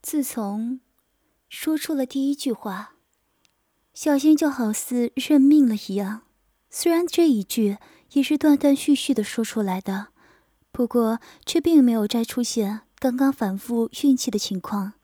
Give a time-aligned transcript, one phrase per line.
[0.00, 0.80] 自从
[1.48, 2.94] 说出了第一句话，
[3.92, 6.22] 小新就好似认命了一样。
[6.70, 7.78] 虽然这一句
[8.12, 10.08] 也是断断续续的说出来的，
[10.70, 14.94] 不过却并没有再出现刚刚反复运气的情况。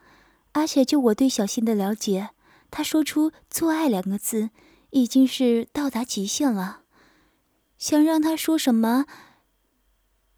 [0.52, 2.30] 而且就我对小新的了解，
[2.70, 4.50] 他说出“做爱”两个字，
[4.90, 6.82] 已经是到达极限了。
[7.76, 9.06] 想让他说什么？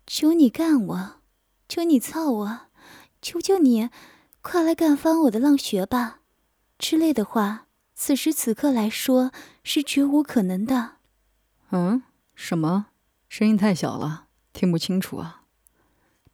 [0.07, 1.20] 求你干我，
[1.68, 2.61] 求你操我，
[3.20, 3.91] 求求你，
[4.49, 6.21] 快来干翻我的浪穴吧，
[6.79, 9.32] 之类的话，此时此刻来说
[9.64, 10.99] 是绝无可能的。
[11.71, 12.04] 嗯？
[12.37, 12.87] 什么？
[13.29, 15.43] 声音太小了，听不清楚啊。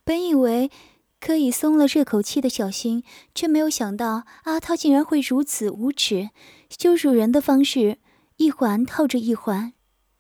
[0.05, 0.71] 本以为。
[1.19, 6.31] 可以松了这口气的小新，却没有想到阿涛竟然会如此无耻、
[6.69, 7.99] 羞辱人的方式，
[8.39, 9.73] 一环套着一环，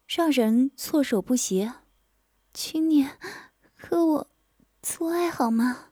[0.07, 1.69] 让人措手不及。
[2.55, 3.09] 请你
[3.77, 4.31] 和我
[4.81, 5.92] 做爱好吗？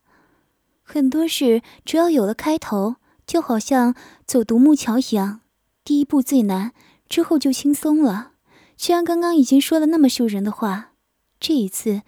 [0.93, 3.95] 很多事只要有了开头，就好像
[4.27, 5.43] 走独木桥一样，
[5.85, 6.73] 第一步最难，
[7.09, 8.33] 之后就轻松了。
[8.77, 10.95] 既然刚刚已经说了那么羞人的话，
[11.39, 12.03] 这一次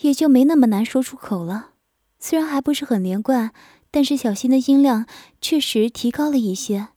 [0.00, 1.72] 也就没那么难说出口了。
[2.18, 3.52] 虽然还不是很连贯，
[3.90, 5.04] 但是小新的音量
[5.42, 6.88] 确实提高了一些。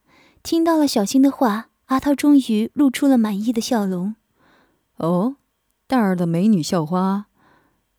[0.42, 4.16] 听到了小新的话，阿涛终于露出了满意的笑容。
[4.96, 5.36] 哦，
[5.86, 7.26] 大儿的美女校花，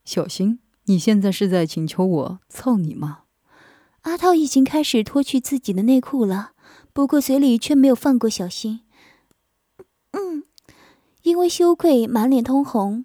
[0.07, 3.25] 小新，你现在是在请求我操你吗？
[4.07, 6.53] 阿涛已经开始脱去自己的内裤了，
[6.93, 8.83] 不过嘴里却没有放过小新。
[10.13, 10.45] 嗯，
[11.23, 13.05] 因为羞愧满脸通红，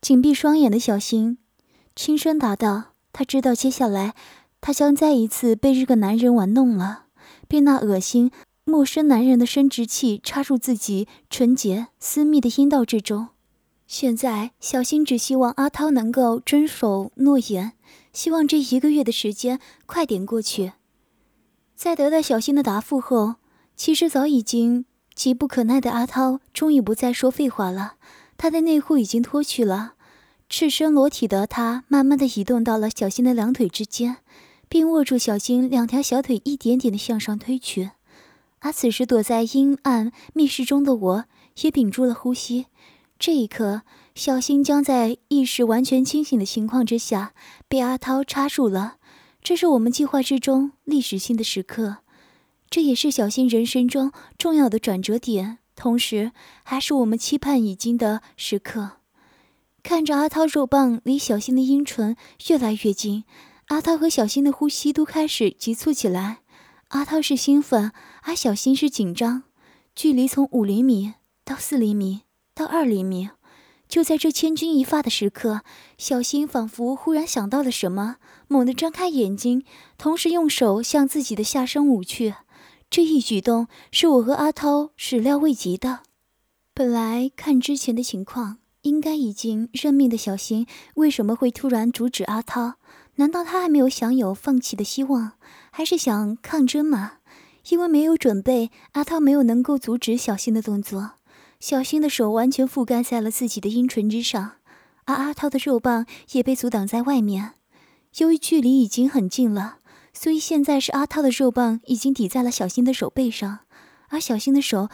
[0.00, 1.38] 紧闭双眼的小新
[1.94, 2.86] 轻声答道。
[3.12, 4.14] 他知道接下来，
[4.60, 7.04] 他将再一次被这个男人玩弄了，
[7.46, 8.32] 被那恶心
[8.64, 13.28] 陌生男人的生殖器插入自己纯洁私密的阴道之中。
[13.86, 17.74] 现在，小新只希望阿涛能够遵守诺言，
[18.12, 20.72] 希望这一个月的时间快点过去。
[21.74, 23.36] 在得到小新的答复后，
[23.74, 27.94] 其实早已经急不可耐的阿涛终于不再说废话了，
[28.36, 29.94] 他的内裤已经脱去了。
[30.48, 34.18] 赤身裸体的他，慢慢的移动到了小新的两腿之间，
[34.68, 37.92] 并握住小新两条小腿，一点点的向上推去。
[38.60, 41.24] 而此时躲在阴暗密室中的我，
[41.62, 42.66] 也屏住了呼吸。
[43.18, 43.82] 这一刻，
[44.14, 47.32] 小新将在意识完全清醒的情况之下，
[47.66, 48.96] 被阿涛插入了。
[49.42, 51.98] 这是我们计划之中历史性的时刻，
[52.68, 58.98] 这也是小新人生中重要的转折点，同时还是我们期盼已经的时刻。
[59.82, 62.16] 看着阿涛肉棒离小新的阴唇
[62.48, 63.24] 越来越近，
[63.68, 66.38] 阿涛和小新的呼吸都开始急促起来。
[66.88, 67.90] 阿涛是兴奋，
[68.22, 69.44] 而小新是紧张。
[69.96, 71.14] 距离从五厘米
[71.44, 72.20] 到四厘米
[72.54, 73.30] 到二厘米，
[73.92, 75.60] 就在这千钧一发的时刻，
[75.98, 78.16] 小新仿佛忽然想到了什么，
[78.48, 79.66] 猛地张开眼睛，
[79.98, 82.36] 同时用手向自己的下身捂去。
[82.88, 86.00] 这一举动是我和阿涛始料未及的。
[86.72, 88.56] 本来看之前的情况。
[88.80, 92.72] 应该已经认命的小新，为什么会突然阻止阿涛？
[93.14, 95.34] 难道他还没有享有放弃的希望，
[95.70, 97.18] 还是想抗争吗？
[97.68, 101.12] 因为没有准备，阿涛没有能够阻止小新的动作。
[101.62, 104.54] 小新的手完全覆盖在了自己的阴唇之上，
[105.04, 107.54] 而阿涛的肉棒也被阻挡在外面。
[108.16, 109.78] 由于距离已经很近了，
[110.12, 113.60] 所以现在是阿涛的肉棒已经抵在了小新的手背上，
[114.08, 114.88] 而小新的手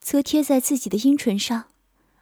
[0.00, 1.66] 则贴在自己的阴唇上。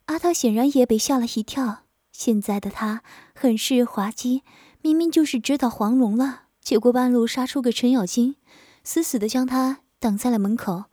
[0.04, 3.02] 阿涛显然也被吓了一跳，现在的他
[3.34, 4.42] 很是滑稽，
[4.82, 8.36] 明明就是知道黄龙了，结果半路杀出个程咬金，
[8.84, 10.84] 死死的将他挡在了门口。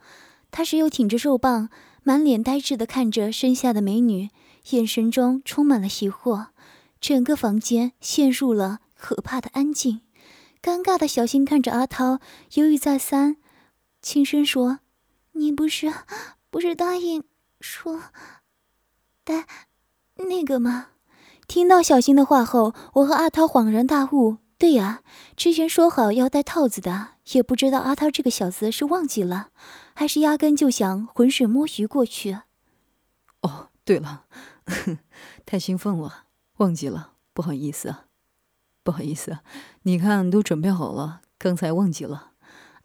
[0.50, 1.70] 他时又挺着肉棒，
[2.04, 4.30] 满脸呆滞的看着身下的美女，
[4.72, 6.48] 眼神中充满了疑惑。
[7.00, 10.02] 整个房间陷入了可怕的安静。
[10.62, 12.20] 尴尬的小新看着阿涛，
[12.54, 13.36] 犹豫再三，
[14.02, 14.80] 轻声说
[15.34, 15.94] ：“你不是，
[16.50, 17.24] 不是答应
[17.60, 18.04] 说？”
[19.26, 19.46] 但
[20.16, 20.88] 那个吗？
[21.48, 24.38] 听到小新的话后，我和阿涛恍然大悟。
[24.58, 25.02] 对呀，
[25.36, 29.50] 之前说好要戴套子的，也不知道阿涛这个小子是忘记了，
[29.94, 32.40] 还是压根就想浑水摸鱼过去。
[33.42, 34.26] 哦，对了，
[35.46, 36.24] 太兴奋了，
[36.58, 38.06] 忘记了，不好意思啊，
[38.84, 39.40] 不好意思。
[39.84, 42.32] 你看，都准备好了，刚才忘记了。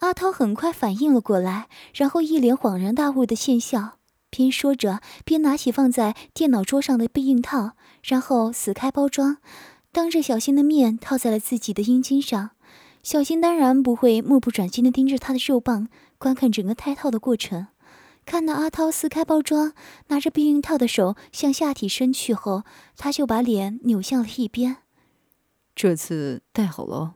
[0.00, 3.99] 阿涛很快反应了过来，然后一脸恍然大悟的现笑。
[4.31, 7.72] 边说着，边拿起放在电脑桌上的避孕套，
[8.02, 9.38] 然后撕开包装，
[9.90, 12.50] 当着小新的面套在了自己的阴茎上。
[13.02, 15.88] 小新当然不会目不转睛地盯着他的肉棒，
[16.19, 17.69] 观看整个胎套的过程。
[18.26, 19.73] 看到阿涛撕开包装，
[20.09, 22.65] 拿着避孕套的手向下体伸去后，
[22.97, 24.76] 他就把脸扭向了一边。
[25.75, 27.15] 这次戴好了。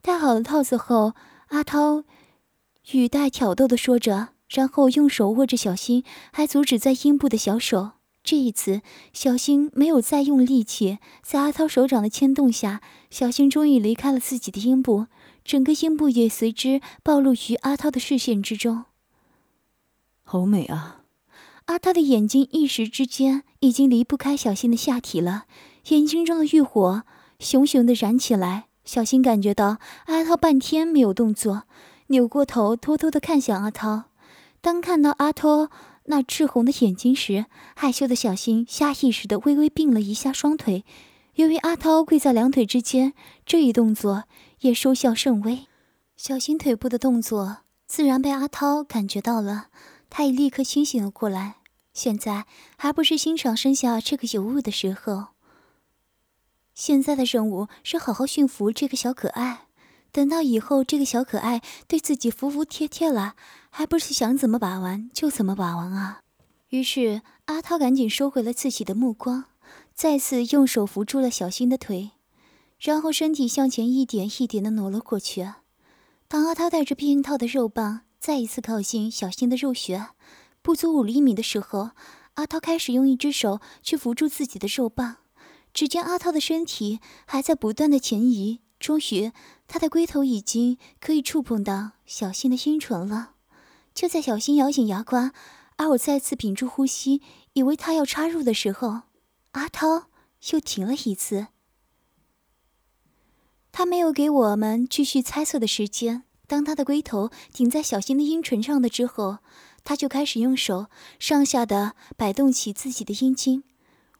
[0.00, 1.14] 戴好了套子后，
[1.48, 2.04] 阿涛
[2.92, 7.92] 语带挑逗的说着，然后用手握着小新还阻止在阴部的小手。
[8.22, 8.82] 这一次，
[9.12, 12.80] 小新没有再用力气，在阿涛手掌的牵动下，
[13.10, 15.06] 小新终于离开了自己的阴部，
[15.46, 18.84] 整个阴部也随之暴露于阿涛的视线之中。
[20.24, 21.02] 好美啊！
[21.66, 25.44] 阿涛的眼睛一时之间已经离不开小新的下体了，
[25.88, 27.04] 眼睛中的欲火
[27.38, 28.66] 熊熊的燃起来。
[28.84, 31.62] 小新感觉到阿涛半天没有动作，
[32.08, 34.04] 扭过头偷偷的看向阿涛。
[34.60, 35.70] 当看到阿涛。
[36.08, 40.84] 那赤红的眼睛时，害羞的小新下意识的微微并了一下双腿。
[41.34, 43.12] 由于阿涛跪在两腿之间，
[43.44, 44.22] 这一动作
[44.60, 45.66] 也收效甚微。
[46.16, 49.68] 小新腿部的动作自然被阿涛感觉到了，
[50.08, 51.56] 他也立刻清醒了过来。
[51.92, 55.28] 现在还不是欣赏身下这个尤物的时候，
[56.74, 59.66] 现在的任务是好好驯服这个小可爱。
[60.12, 63.34] 等到以后，这个小可爱对自己服服帖帖了，
[63.70, 66.22] 还不是想怎么把玩就怎么把玩啊？
[66.70, 69.44] 于是阿涛赶紧收回了自己的目光，
[69.94, 72.12] 再次用手扶住了小新的腿，
[72.78, 75.48] 然后身体向前一点一点的挪了过去。
[76.28, 80.08] 当阿涛带着避孕套的肉棒再一次靠近小新的肉穴，
[80.62, 81.90] 不足五厘米的时候，
[82.34, 85.16] 阿涛开始用一只手去扶住自己的肉棒。
[85.72, 88.60] 只见阿涛的身体还在不断的前移。
[88.78, 89.32] 终于，
[89.66, 93.32] 他的龟头已经可以触碰到小新的阴唇了。
[93.94, 95.32] 就在小新咬紧牙关，
[95.76, 97.22] 而我再次屏住呼吸，
[97.54, 99.02] 以为他要插入的时候，
[99.52, 100.08] 阿涛
[100.50, 101.46] 又停了一次。
[103.78, 106.22] 他没有给我们继续猜测的时间。
[106.46, 109.40] 当他的龟头顶在小新的阴唇上的之后，
[109.84, 110.86] 他就开始用手
[111.18, 113.64] 上下的摆动起自己的阴茎。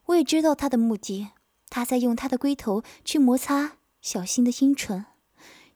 [0.09, 1.29] 我也知道他的目的，
[1.71, 3.79] 他在用他的龟头去摩擦。
[4.03, 5.07] 小新的阴唇，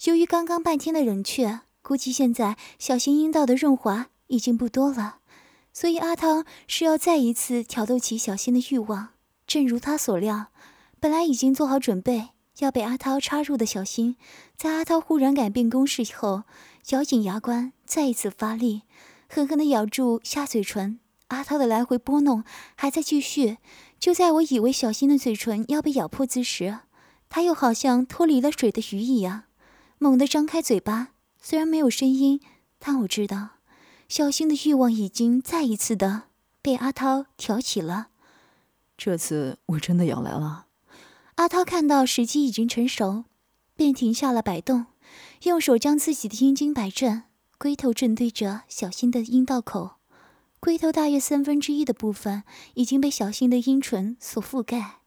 [0.04, 5.20] 由于刚刚半天的冷却，估计现在小新阴道的润滑已经不多了，
[5.72, 9.14] 所以阿汤是要再一次挑逗起小新的欲望。
[9.46, 10.48] 正如他所料，
[11.00, 12.28] 本来已经做好准备
[12.60, 14.16] 要被阿涛插入的小新，
[14.56, 16.44] 在阿涛忽然改变攻势后，
[16.90, 18.82] 咬紧牙关，再一次发力，
[19.28, 21.00] 狠狠地咬住下嘴唇。
[21.28, 23.58] 阿涛的来回拨弄还在继续，
[23.98, 26.80] 就在我以为小新的嘴唇要被咬破之时。
[27.28, 29.44] 他又好像脱离了水的鱼一样，
[29.98, 31.08] 猛地张开嘴巴。
[31.40, 32.40] 虽然没有声音，
[32.78, 33.50] 但我知道，
[34.08, 36.24] 小新的欲望已经再一次的
[36.60, 38.08] 被阿涛挑起了。
[38.98, 40.66] 这次我真的要来了。
[41.40, 43.24] 阿涛看到时机已经成熟，
[43.74, 44.84] 便停下了摆动，
[45.44, 47.22] 用手将自己的阴茎摆正，
[47.56, 49.92] 龟头正对着小新的阴道口。
[50.60, 52.42] 龟头大约三分之一的部分
[52.74, 54.98] 已经被小新的阴唇所覆盖。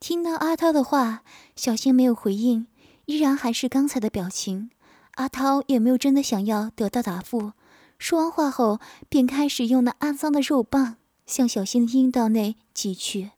[0.00, 1.22] 听到阿涛的话，
[1.54, 2.66] 小新没有回应，
[3.04, 4.70] 依然还是刚才的表情。
[5.16, 7.52] 阿涛也没有真的想要得到答复。
[7.98, 8.80] 说完话后，
[9.10, 13.32] 便开始用那肮脏的肉棒向小新的阴道内挤去。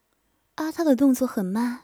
[0.54, 1.80] 阿涛的动作很慢，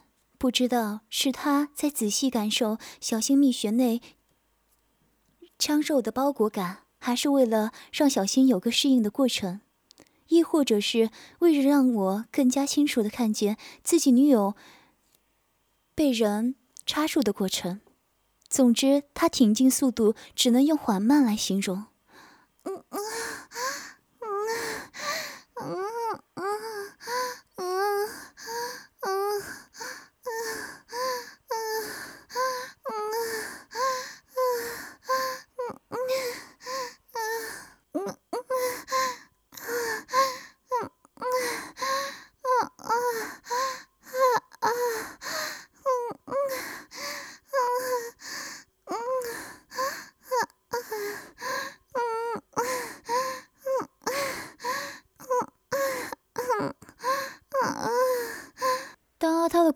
[0.47, 4.01] 不知道是他在仔细感受小新蜜穴内
[5.59, 9.61] 枪肉的包裹感，还是为了让小新有个适应的过程。
[10.29, 11.11] 亦或者是
[11.41, 14.55] 为了让我更加清楚的看见自己女友
[15.97, 16.55] 被人
[16.87, 17.81] 插入的过程。
[18.49, 21.87] 总之，他挺进速度只能用缓慢来形容
[22.63, 23.01] 嗯嗯。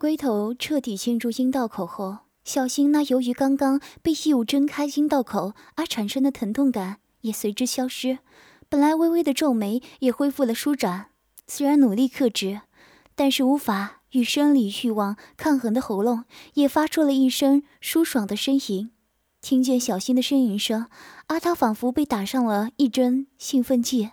[0.01, 8.17] 龟头彻底进入阴道口后，小新那由于刚刚被异物挣开阴道口而产生的疼痛感也随之消失，
[8.67, 11.11] 本来微微的皱眉也恢复了舒展。
[11.45, 12.61] 虽然努力克制，
[13.13, 18.89] 但是无法与生理欲望抗衡的喉咙也发出了一声舒爽的呻吟。
[19.39, 20.87] 听见小新的呻吟声，
[21.27, 24.09] 阿涛仿佛被打上了一针兴奋剂，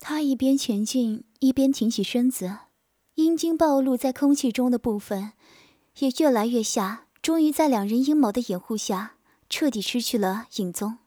[0.00, 2.56] 他一边前进，一边挺起身子。
[3.16, 5.32] 阴茎暴露在空气中的部分
[6.00, 9.14] 也越来越下，终于在两人阴谋的掩护下，
[9.48, 10.98] 彻底失去了影踪。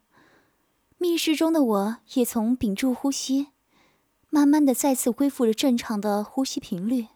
[0.97, 3.49] 密室中的我也从屏住呼吸，
[4.31, 7.09] 慢慢的再次恢复了正常的呼吸频率，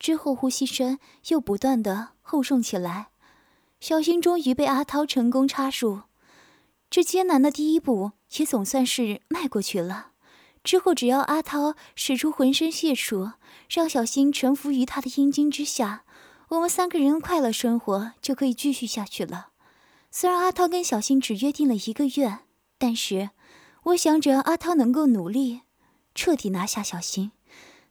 [0.00, 3.10] 之后呼吸声又不断的厚重起来，
[3.78, 6.00] 小新终于被阿涛成功插入，
[6.90, 10.11] 这艰难的第一步也总算是迈过去了。
[10.64, 13.32] 之后，只要阿涛使出浑身解数，
[13.68, 16.04] 让小新臣服于他的阴茎之下，
[16.48, 19.48] 我们三个人快乐生活就可以继续下去了。
[20.10, 22.38] 虽然阿涛跟小新只约定了一个月，
[22.78, 23.30] 但是
[23.84, 25.62] 我想，只要阿涛能够努力，
[26.14, 27.32] 彻底拿下小新。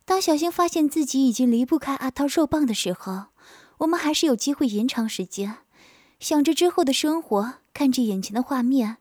[0.05, 3.25] 当小新发现自己已经离不开阿涛肉棒的时候，
[3.79, 5.57] 我们还是有机会延长时间。
[6.19, 8.97] 想着之后的生活，看着眼前的画面，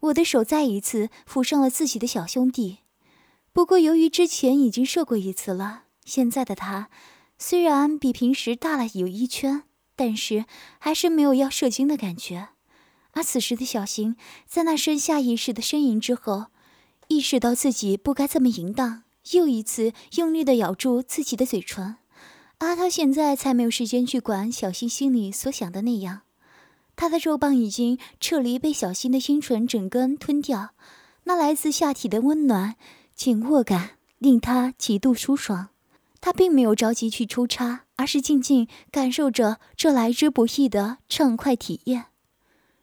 [0.00, 2.78] 我的手再一次抚上了自己的小兄弟。
[3.56, 6.90] 不过，由于之前已经射过一次了，现在的他
[7.38, 9.62] 虽然比平时大了有一圈，
[9.96, 10.44] 但是
[10.78, 12.48] 还是没有要射精的感觉。
[13.12, 14.14] 而此时的小新，
[14.46, 16.48] 在那声下意识的呻吟之后，
[17.08, 21.96] 意识到自己不该这么淫荡，又一次用力的咬住自己的嘴唇。
[22.58, 26.20] 阿涛现在才没有时间去管小新心里所想的那样，
[26.94, 30.74] 他的肉棒已经撤离，被小新的阴唇整根吞掉，
[31.24, 32.76] 那来自下体的温暖。
[33.16, 35.70] 紧握感令他极度舒爽，
[36.20, 42.06] 他并没有着急去出插，而是静静感受着这来之不易的畅快体验。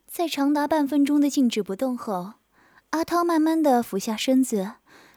[0.07, 2.33] 在长达半分钟的静止不动后，
[2.89, 4.73] 阿涛慢慢的俯下身子，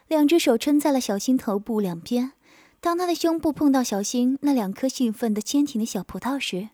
[0.07, 2.33] 两只手撑在了小新头部两边。
[2.79, 6.69] 当他的胸部碰到小新那两颗兴奋的坚挺的小葡萄时，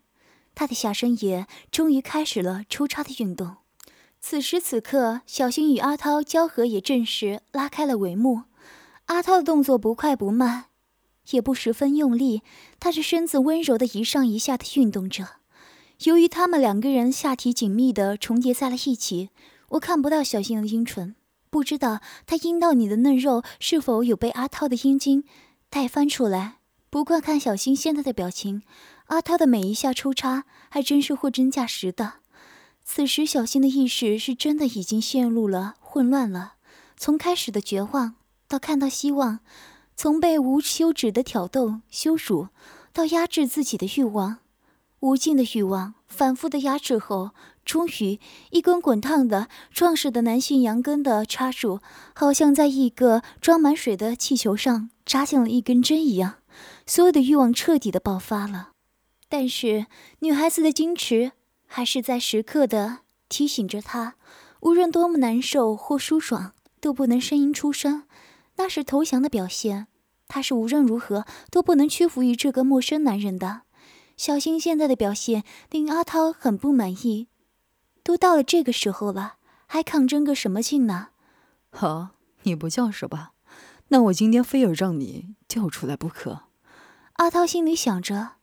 [0.53, 3.55] 他的下身也终于开始了出插的运动。
[4.25, 8.43] 此时此刻，小新与阿涛交合也正式拉开了帷幕。
[9.07, 10.67] 阿涛的动作不快不慢，
[11.31, 12.41] 也不十分用力，
[12.79, 15.27] 他的身子温柔的一上一下的运动着。
[16.05, 19.29] 由于他们两个人下体紧密的重叠在了一起，
[19.71, 21.15] 我看不到小新的阴唇，
[21.49, 25.25] 不知道他阴道里的嫩肉是否有被阿涛的阴茎
[25.69, 26.59] 带翻出来。
[26.89, 28.63] 不过看小新现在的表情，
[29.07, 32.22] 阿涛的每一下抽插还真是货真价实的。
[32.85, 36.55] 此时，小新的意识是真的已经陷入了混乱了。
[36.97, 38.15] 从开始的绝望
[38.47, 39.39] 到看到希望，
[39.95, 42.49] 从被无休止的挑逗羞辱
[42.91, 44.37] 到压制自己的欲望，
[44.99, 47.31] 无尽的欲望反复的压制后，
[47.65, 48.19] 终于
[48.51, 51.79] 一根滚烫的壮实的男性阳根的插入，
[52.13, 56.35] 好像在一个装满水的气球上扎进了一根针一样，
[56.85, 58.71] 所有的欲望彻底的爆发了。
[59.29, 59.87] 但是
[60.19, 61.31] 女孩子的矜持。
[61.75, 64.13] 还是在时刻的提醒着他，
[64.59, 68.03] 无论多么难受或舒爽，都不能声音出声，
[68.57, 69.87] 那是投降的表现。
[70.27, 73.61] 他是无论如何都不能屈服于这个陌生男人的。
[74.15, 77.27] 小新现在的表现令阿涛很不满意。
[78.03, 81.07] 都到了这个时候了，还抗争个什么劲呢？
[81.71, 82.09] 好，
[82.43, 83.31] 你不叫是吧？
[83.87, 86.43] 那我今天非要让你叫出来不可。
[87.13, 88.33] 阿涛心里想着。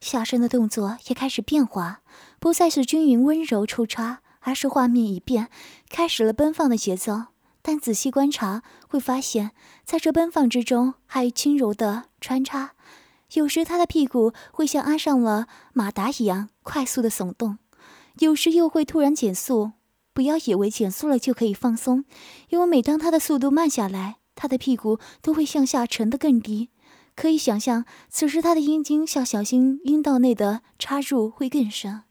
[0.00, 2.00] 下身的动作也开始变化，
[2.38, 5.50] 不再是均匀温柔抽插，而是画面一变，
[5.88, 7.24] 开始了奔放的节奏。
[7.60, 9.50] 但仔细观察，会发现
[9.84, 12.72] 在这奔放之中，还有轻柔的穿插。
[13.34, 17.58] 有时他的屁股会像安上了马达一样快速的耸动，
[18.20, 19.72] 有时又会突然减速。
[20.14, 22.04] 不要以为减速了就可以放松，
[22.48, 26.70] 因为每当他的速度慢下来，他的屁股都会向下沉得更低。
[27.18, 32.04] 可以想象，此时他的阴茎向小心阴道内的插入会更深。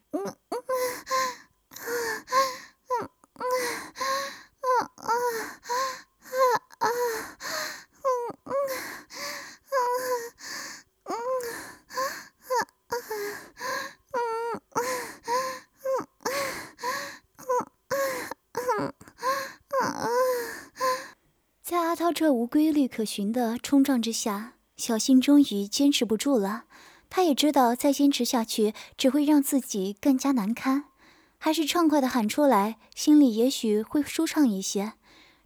[21.62, 24.57] 在阿涛这无规律可循的冲撞之下。
[24.78, 26.64] 小新终于坚持不住了，
[27.10, 30.84] 他也知道再坚持下去只会让自己更加难堪，
[31.36, 34.92] 还是畅快的喊出来，心里也许会舒畅一些。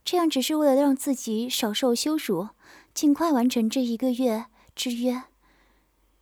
[0.04, 2.48] 这样只是为了让自己少受羞辱，
[2.92, 4.44] 尽快完成这一个月
[4.76, 5.22] 之约。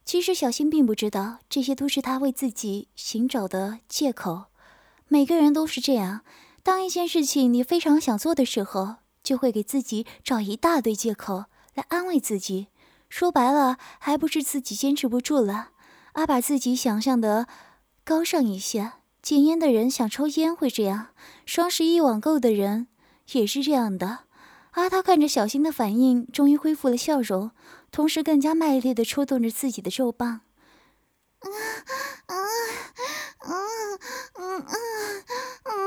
[0.04, 4.44] 其实小新并不知道，这些都是他为自己寻找的借口。
[5.08, 6.20] 每个人都是这样，
[6.62, 12.68] 当一件事情你非常想做的时候，就会给自己找一大堆借口来安慰自己。
[13.10, 15.72] 说白了，还不是自己坚持不住了，
[16.14, 17.46] 而把自己想象的
[18.04, 18.92] 高尚一些。
[19.20, 21.08] 戒烟的人想抽烟会这样，
[21.44, 22.86] 双十一网购的人
[23.32, 24.20] 也是这样的。
[24.70, 27.50] 阿涛看着小新的反应，终于恢复了笑容，
[27.90, 30.40] 同时更加卖力的抽动着自己的肉棒。
[31.40, 31.52] 疼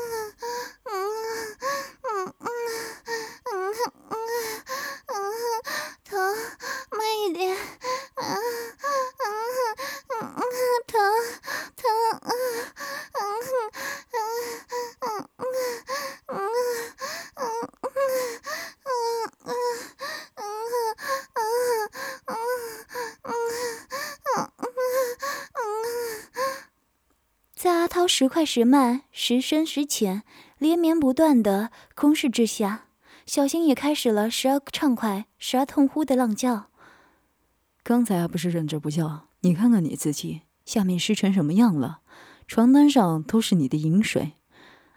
[27.96, 30.24] 涛时快时慢，时深时浅，
[30.58, 32.88] 连绵不断的攻势之下，
[33.26, 36.66] 小新也开始了时而畅快，时而痛呼的浪叫。
[37.84, 39.30] 刚才还不是忍着不叫？
[39.40, 42.02] 你看看你自己，下面湿成什么样了？
[42.46, 44.34] 床单上都是你的饮水。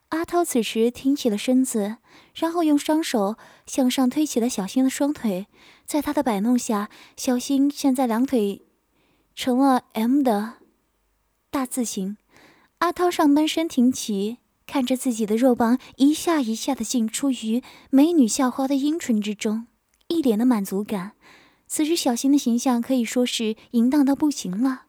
[0.08, 1.98] 阿涛此时挺起了身子，
[2.34, 5.46] 然后用双手向上推起了小新的双腿，
[5.86, 8.66] 在他的摆弄下，小新现在两腿
[9.36, 10.54] 成了 M 的
[11.48, 12.16] 大字形。
[12.78, 19.66] 阿涛上半身挺起，看着自己的肉棒一下一下的进出于美女校花的阴唇之中，
[20.06, 21.12] 一脸的满足感。
[21.66, 24.82] 此时小新的形象可以说是淫荡到不行了，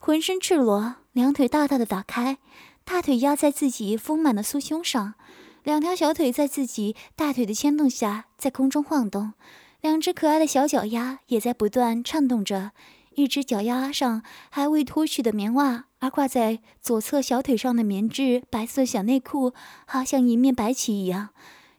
[0.00, 2.38] 浑身赤裸，两腿大大的打开。
[2.84, 5.14] 大腿压在自己丰满的酥胸上，
[5.62, 9.34] 两条小腿在自己大腿的牵动下在空中晃动，
[9.80, 12.72] 两只可爱的小脚丫也在不断颤动着。
[13.14, 19.52] 一只脚丫上还未脱去的棉袜，而挂在左侧小腿上的棉质白色小内裤，
[19.86, 21.30] 好像一面白旗一样，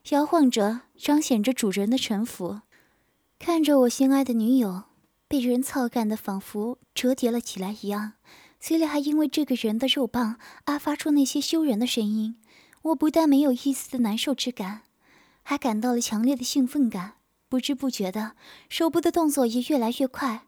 [0.10, 2.62] 摇晃着，彰显着主人的臣服。
[3.40, 4.84] 看着我心爱的女友
[5.28, 8.14] 被人操干的仿佛折叠了起来一样。
[8.60, 12.38] 嘴里还因为这个人的肉棒而发出那些羞人的声音，
[12.84, 14.84] 我不但没有一丝的难受之感，
[15.42, 17.16] 还感到了强烈的兴奋感。
[17.50, 18.38] 不知不觉的，
[18.70, 20.46] 手部的动作也越来越快。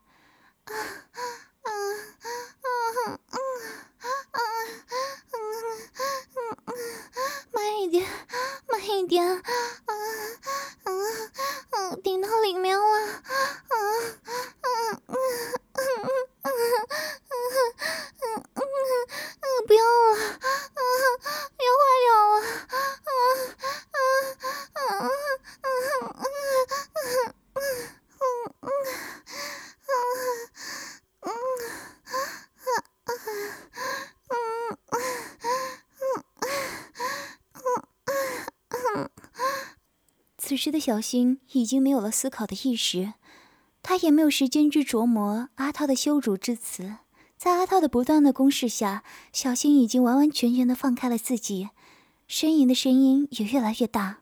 [7.51, 8.03] 慢一点，
[8.67, 9.43] 慢一点，啊
[9.85, 9.93] 啊
[11.69, 11.95] 啊！
[12.03, 12.89] 顶到里面了，啊
[13.69, 14.67] 啊啊啊
[15.05, 15.15] 啊
[15.61, 15.69] 啊
[16.41, 16.49] 啊啊
[19.41, 19.45] 啊！
[19.67, 20.81] 不要了，啊，
[21.61, 23.09] 要坏掉了，啊啊
[23.91, 23.97] 啊
[24.73, 24.77] 啊
[25.61, 25.67] 啊啊
[26.93, 26.97] 啊！
[40.65, 43.13] 时的小新已经没有了思考的意识。
[43.83, 46.95] 他也没有时间去琢磨阿涛的羞辱之词，
[47.37, 51.69] 在阿涛的不断的攻势下，小新已经完完全全的放开了自己，
[52.27, 54.21] 呻吟的声音也越来越大。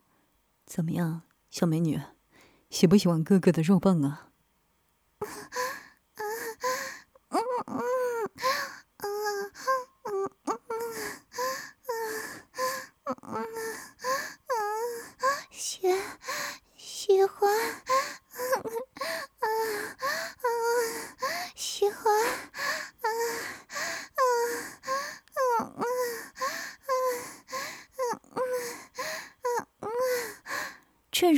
[0.65, 2.01] 怎么样，小美女，
[2.69, 4.27] 喜不喜欢哥哥的肉棒啊？
[15.51, 15.87] 喜
[16.75, 17.49] 喜欢。
[21.55, 22.13] 喜欢，
[23.01, 24.21] 啊啊啊
[24.55, 25.41] 啊啊
[29.43, 29.87] 啊啊！
[31.11, 31.33] 正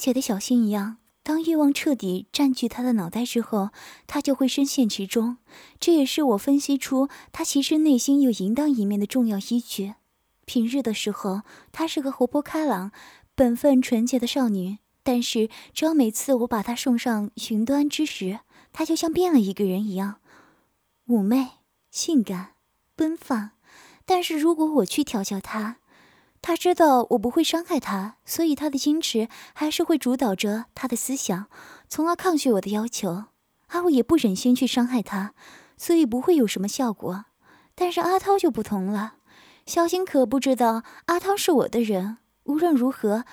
[0.00, 3.68] 且的小心一样，当欲望彻底占据他的脑袋之后，
[4.06, 5.36] 他就会深陷其中。
[5.78, 9.94] 这也是我分析出他其实内心有淫荡一面的重要依据。
[10.46, 12.90] 平日的时候，她是个活泼开朗、
[13.34, 14.78] 本分纯洁的少女。
[15.02, 18.40] 但是，只要每次我把她送上云端之时，
[18.72, 20.16] 她就像变了一个人一样，
[21.06, 21.48] 妩媚、
[21.90, 22.54] 性感、
[22.96, 23.52] 奔放。
[24.04, 25.76] 但是如果我去调教她，
[26.42, 31.46] 他知道我不会伤害他，所以他的矜持还是会主导着他的思想，
[31.88, 33.24] 从而抗拒我的要求。
[33.68, 35.34] 而我也不忍心去伤害他，
[35.76, 37.24] 所以不会有什么效果。
[37.74, 39.14] 但是阿涛就不同了，
[39.66, 42.18] 小新可不知道阿涛是我的人。
[42.44, 43.24] 无论如何。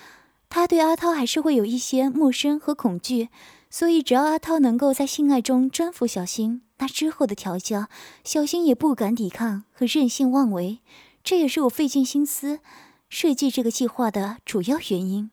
[0.49, 3.27] 他对阿涛还是会有一些陌生和恐惧，
[3.69, 7.87] 所以只要阿涛能够在性爱中征服小新，那之后的调教，
[8.23, 10.79] 小新也不敢抵抗和任性妄为。
[11.21, 12.61] 这也是我费尽心思
[13.09, 15.31] 设计这个计划的主要原因。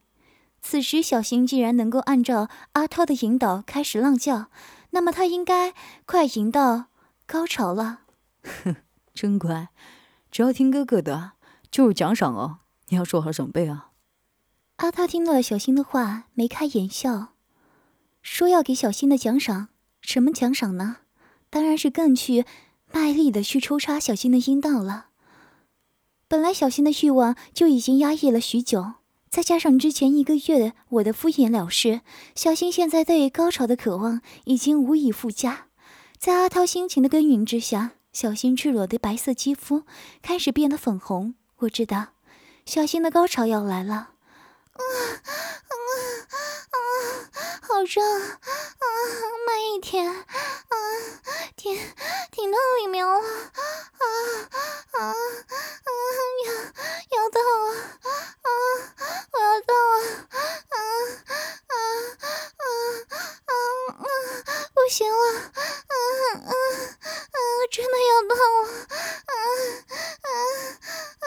[0.62, 4.46] 此时，小新既然能够按照阿涛的引导开始浪叫，
[4.90, 5.74] 那么他应该
[6.06, 6.86] 快迎到
[7.26, 8.00] 高潮了。
[8.42, 8.76] 哼，
[9.12, 9.68] 真乖，
[10.30, 11.32] 只要听哥哥的，
[11.70, 12.60] 就有奖赏哦。
[12.88, 13.90] 你要做好准备啊。
[14.76, 17.34] 阿涛听到了小新的话，眉开眼笑，
[18.22, 19.68] 说要给小新的奖赏，
[20.00, 20.98] 什么奖赏呢？
[21.50, 22.44] 当然是更去
[22.90, 25.08] 卖力的去抽插小新的阴道了。
[26.34, 28.94] 本来小新的欲望就已经压抑了许久，
[29.30, 32.00] 再加上之前一个月我的敷衍了事，
[32.34, 35.68] 小新现在对高潮的渴望已经无以复加。
[36.18, 39.84] 在阿涛辛勤的耕耘之下，小新赤裸的白色肌肤
[40.22, 41.36] 开始变得粉红。
[41.58, 42.14] 我知道，
[42.66, 44.08] 小新的高潮要来了。
[47.62, 48.46] 好热啊
[48.78, 48.86] 啊
[49.46, 50.14] 慢一点啊
[51.56, 51.76] 停
[52.30, 53.22] 停到里面了啊
[54.92, 55.14] 啊啊
[56.44, 56.52] 要
[57.18, 58.48] 要到了啊
[59.32, 59.94] 我要到了
[60.28, 60.78] 啊啊
[61.68, 61.74] 啊
[63.46, 63.52] 啊
[63.98, 64.02] 啊
[64.74, 65.94] 不行了啊
[66.36, 66.52] 啊
[67.32, 67.38] 啊
[67.70, 68.68] 真的要到了
[69.26, 69.34] 啊
[70.22, 70.28] 啊
[71.20, 71.26] 啊